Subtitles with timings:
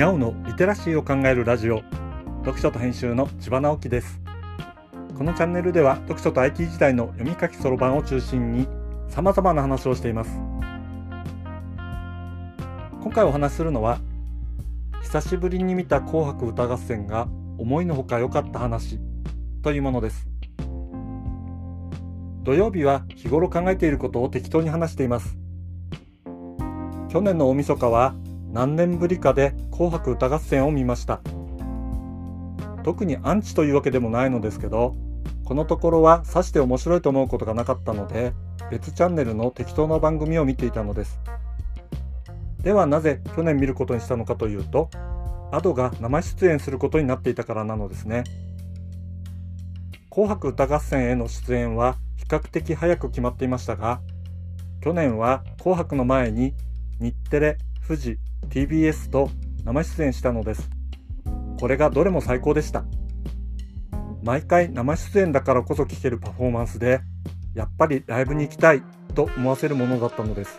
[0.00, 1.82] にゃおのリテラシーを考えるラジオ。
[2.38, 4.18] 読書と編集の千葉直樹です。
[5.14, 8.66] このチャンネルでは読書と IT 時代の読み書きそろばんを中心に
[9.10, 10.30] 様々な話をしています。
[13.02, 13.98] 今回お話しするのは
[15.02, 17.28] 久しぶりに見た紅白歌合戦が
[17.58, 18.98] 思いのほか良かった話
[19.62, 20.26] というものです。
[22.42, 25.36] 土曜日は日頃考えていることを適当に話しています。
[27.10, 28.14] 去年の大晦日は
[28.50, 31.22] 何年ぶりかで紅白歌合戦を見ました。
[32.84, 34.94] 特にアンチというわけでもないのですけど
[35.46, 38.34] このところはさして面白いと思うことがなかったので
[38.70, 41.18] 別チャンネルの適当な番組を見ていたのです。
[42.62, 44.90] ではなぜ去年見ることにしたのかというと
[45.50, 48.24] Ado が生出演することになっていたからなのですね。
[50.10, 54.02] 紅白歌合戦への出演は比較的早く決まっていましたが
[54.82, 56.52] 去年は紅白の前に
[57.00, 58.18] 日テレ、フジ、
[58.50, 59.30] TBS と
[59.64, 60.70] 生出演したのです。
[61.58, 62.84] これがどれも最高でした。
[64.22, 67.00] 毎回生出演だからこそ聴けるパフォーマンスで
[67.54, 68.82] やっぱりライブに行きたい
[69.14, 70.58] と思わせるものだったのです。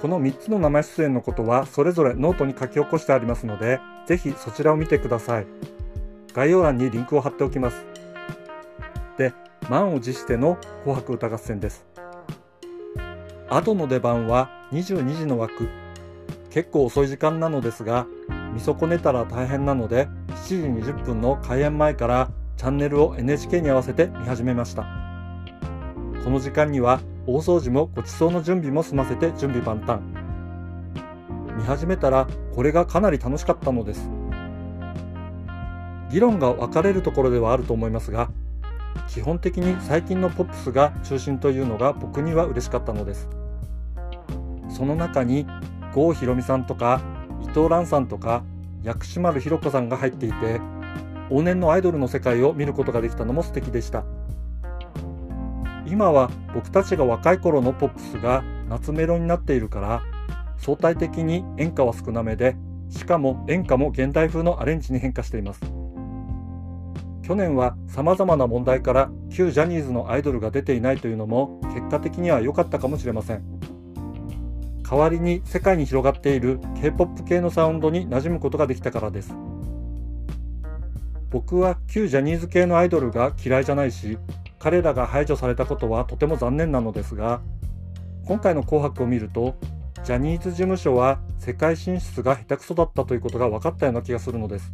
[0.00, 5.46] この3つの生出演のことはそれぞれノートに書き起こしてありますのでぜひそちらを見てください。
[6.32, 7.84] 概要欄にリンクを貼っておきます。
[9.18, 9.34] で
[9.68, 11.86] 満を持しての紅白歌合戦です。
[13.48, 15.68] 後の出番は22時の枠。
[16.50, 18.06] 結構遅い時間なのですが
[18.52, 24.82] 見損ねたら大変なので7時20分の開演前からチャンネルを NHK に合わせて見始めました。
[26.22, 30.00] この時間には大掃除もごちそうの準備も済ませて準備万端。
[31.56, 34.10] 見始めたらこれがかなり楽しかったのです。
[36.10, 38.30] 議論が分かれるところではあると思いますが
[39.08, 43.28] 基本的に最近のポップスが中心というのが僕には嬉しかったのです。
[44.68, 45.46] その中に
[45.94, 47.00] 郷ひろみさんとか
[47.42, 48.44] 伊藤蘭さんとか
[48.82, 50.60] 薬師丸ひろ子さんが入っていて
[51.30, 54.04] 往年のアイドルの世界を見ることができたのも素敵でした。
[55.86, 60.02] 今は僕たちが若い頃のポップスが夏メロになっているから
[60.56, 62.54] 相対的に演歌は少なめで
[62.90, 65.60] しかも演歌も現代風のアレンジに変化しています。
[67.22, 73.59] 去年は様々な問題から旧ジャニーズのアイドルが出ていないというのも結果的には良かったかもしれません。
[74.90, 79.32] 代わりに世界に広がっている K-POP 系のサウンドに馴染むことができたからです。
[81.30, 84.18] 僕は旧ジャニーズ系のアイドルが嫌いじゃないし
[84.58, 87.40] 彼らが排除されたことはとても残念なのですが
[88.26, 89.54] 今回の「紅白」を見ると
[90.02, 94.72] ジャニーズ事務所は世界進出が下手くそだったということが分かったような気がするのです。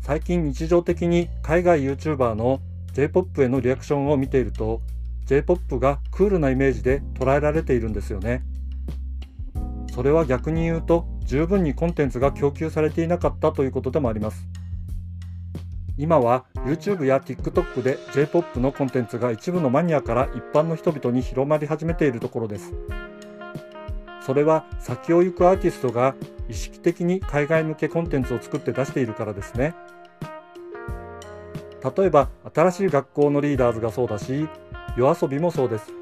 [0.00, 2.60] 最近日常的に海外 YouTuber の
[2.94, 4.80] J-POP へのリアクションを見ていると
[5.26, 8.42] J-POP がクールなイメージで捉えられているんですよね。
[9.92, 14.46] それは逆に言うと十分にコンテンツが供給されていなかったということでもあります。
[15.98, 22.72] 今は YouTube や TikTok で J-POP のコンテンツが一部のマニアから一般の人々に広まり始めているところです。
[24.20, 26.14] それは先を行くアーティストが
[26.48, 29.74] 意識的に海外向けコンテンツを作って出しているからですね。
[31.96, 34.48] 例えば新しい学校のリーダーズがそうだし
[34.96, 35.92] yoasobi もそうです。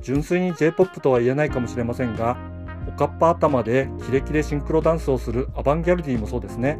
[0.00, 2.36] 純粋に J-POP とは言えないかもしれませんが
[2.86, 6.78] おかっぱ頭でキレキレシンクロダンスをするアバンギャルディもそうですね。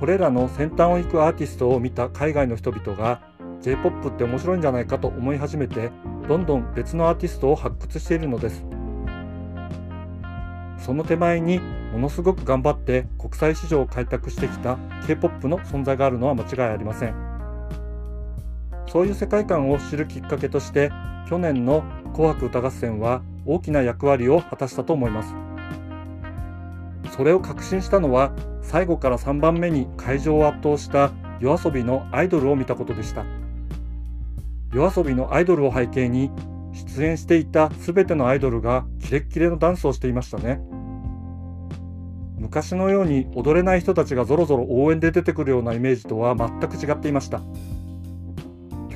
[0.00, 3.20] これらの先端を行くアーティストを見た海外の人々が
[3.60, 5.92] J-POP って面白いんじゃないかと思い始めて
[6.28, 8.64] どんどん別のアーティストを発掘しているのです。
[10.78, 11.60] その手前に
[11.92, 17.31] ものすごく頑張って国際市場を開拓してきた K-POP の存在があるのは間違いありません。
[18.92, 20.92] そういう世界観を知るきっかけとして
[21.26, 21.82] 去年の
[22.12, 25.34] 「紅白歌合戦」は大きな役割を果たしたと思います。
[27.16, 31.10] それを確信したのは最後から3番目に会場を圧倒した
[31.40, 33.24] yoasobi のアイドルを見たことでした。
[34.72, 36.30] yoasobi のアイドルを背景に
[36.74, 40.60] 出演していた全てのアイドルがキレッキレのダンスをしていましたね。
[42.38, 47.40] 昔のように踊れない人たちがぞろぞろ応援で出てくるようなイメージとは全く違っていました。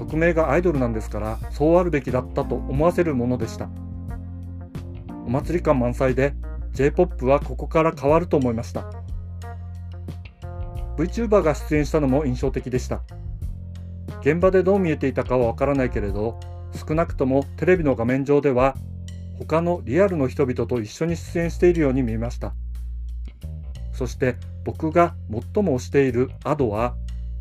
[0.06, 3.68] 曲名がアイドルなんですからそうあるべきだったと思わせるものでした。
[5.26, 6.34] お祭り感満載で
[6.72, 8.88] J-POP はここから変わると思いました。
[10.96, 13.02] VTuber が出演したのも印象的でした。
[14.20, 16.38] 現場でどう見えていたかはわからないけれど
[16.72, 18.76] 少なくともテレビの画面上では
[19.38, 22.54] 他のリアルの人々と一緒に出演しているように見えました。
[23.92, 25.16] そして僕が
[25.54, 26.94] 最も推している Ado は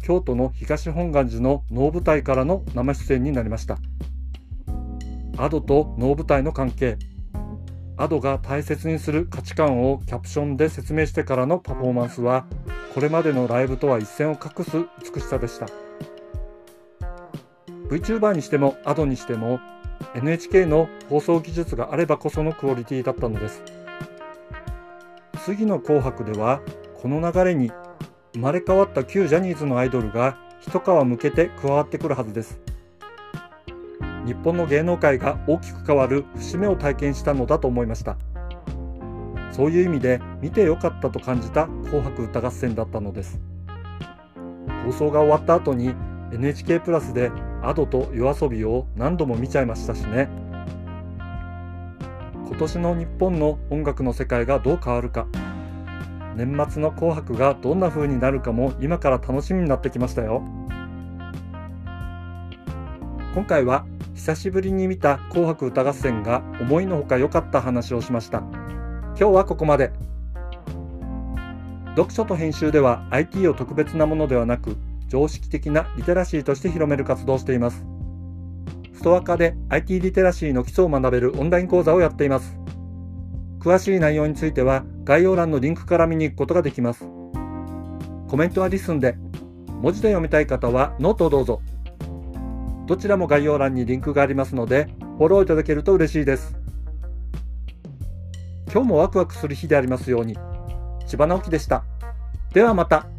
[0.05, 3.79] 京都の東本願寺の能舞台からの生出演になりました。
[5.37, 6.99] Ado と能舞台の関係。
[7.97, 12.45] アドが大切にする価値観をキャプションで説明してからのパフォーマンスは
[12.93, 15.65] これまでのライブとは一線を画す美しさでした。
[17.89, 19.59] VTuber にしてもアドにしても
[20.13, 23.63] NHK の放送技術があればこそのクオリティだったのです。
[25.45, 26.61] 次の紅白では
[27.01, 27.71] この流れに
[28.35, 32.59] 生まれ変わった旧ジャニーズのアイドルが一皮むけて加わってくるはずです。
[34.25, 38.17] 日本の芸能界が大きく変わる節目を体験したのだと思いました。
[39.53, 43.39] そういう意味で見てよかったと感じた紅白歌合戦だったのです。
[44.85, 45.95] 放送が終わった後に
[46.33, 47.31] NHK プラスで
[47.63, 50.27] Ado と yoasobi を何度も見ちゃいましたしね。
[52.49, 55.25] 今年の日本の音楽の世界がどう変わるか。
[56.35, 60.43] 年末の紅白がどんな風になるかも今から楽しみになってきましたよ。
[63.33, 68.39] 今回は久しぶりに見た紅白歌合戦が思いのほか良かった話をしました。
[68.39, 69.91] 今日はここまで。
[71.95, 74.75] 読書と編集では IT を特別なものではなく
[75.07, 77.85] 常識的なリテラシーとして広める活動をしています。
[78.93, 82.64] ストアカで IT リテラシーの基礎を学べるオンライン講座をやっています。
[83.65, 87.09] 詳しい内容については概要欄のリンクから見に行くことができます。
[88.27, 89.15] コメントは LISTEN で、
[89.81, 91.61] 文字で読みたい方はノートをどうぞ。
[92.85, 96.55] どちらも概要欄にリンクがありますので、フォローいただけると嬉しいです。
[98.71, 100.37] 今日もワクワクする日でありますように。
[101.07, 101.83] 千葉直樹でした。
[102.53, 103.14] ではまた。